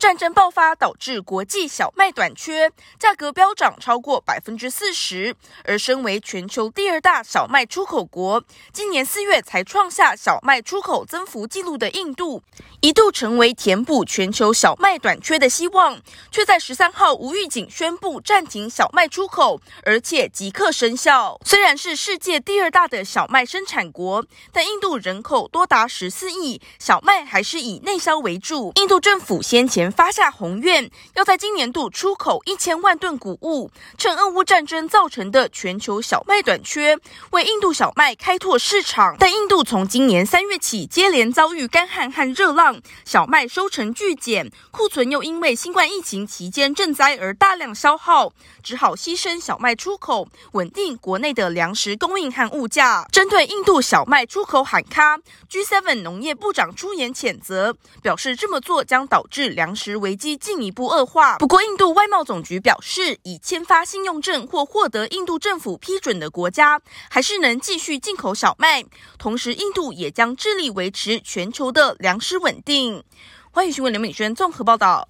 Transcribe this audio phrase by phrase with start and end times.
[0.00, 5.36] 战争爆发，导致国际小麦短缺，价格飙涨超过百分之四十。
[5.64, 8.42] 而身为全球第二大小麦出口国，
[8.72, 12.42] 今年四月才创下小麦出口增幅纪录的印度，
[12.80, 21.38] 一度成为填补全球小麦短缺的希望，却在十三号无预警宣布暂停小麦出口，而且即刻生效。
[21.44, 28.72] 虽然是世界第二大的小麦生产国，但印度人口多达十四亿，小麦还是以内销为主。
[28.76, 29.70] 印度政府先。
[29.70, 36.96] 前发下宏愿，要在今年度出口一千万吨谷物，趁俄乌战争造成的全球小麦短缺，
[37.32, 39.16] 为印度小麦开拓市场。
[39.18, 48.32] 但印度从今年三月起接连遭遇干旱和热浪，小麦收成巨减，库存又因为新冠疫情期间赈灾而大量消耗，
[48.62, 53.06] 只好牺牲小麦出口，稳定国内的粮食供应和物价。
[53.12, 55.18] 针对印度小麦出口喊卡
[55.50, 59.50] ，G7 农业部长出言谴责，表示这么做将导致。
[59.50, 61.38] 粮食危机进一步恶化。
[61.38, 68.84] 不过，印度外贸总局表示，已签发信用证或获得印度政府批准的国家，还是能继续进口小麦。
[69.18, 73.02] 同时，印度也将致力维持全球的粮食稳定。
[73.50, 75.08] 欢迎询问刘敏轩综合报道。